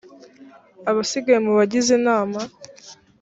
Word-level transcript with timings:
abasigaye 0.89 1.39
mu 1.45 1.51
bagize 1.57 1.91
inama 1.99 2.39